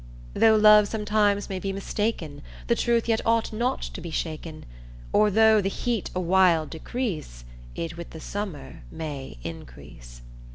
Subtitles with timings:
[0.33, 4.65] Though love sometimes may be mistaken The truth yet ought not to be shaken,
[5.13, 10.23] Or though the heat awhile decrease It with the Summer may increase.